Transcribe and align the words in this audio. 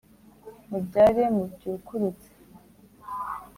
Mubyare 0.69 1.23
mubyukurutse 1.35 2.29